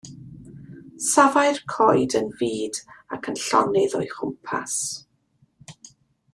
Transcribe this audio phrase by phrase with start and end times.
[1.07, 2.81] Safai'r coed yn fud
[3.17, 4.77] ac yn llonydd o'i chwmpas.